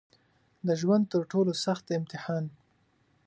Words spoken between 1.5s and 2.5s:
سخت امتحان